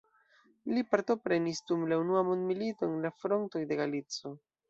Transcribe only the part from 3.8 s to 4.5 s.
Galicio.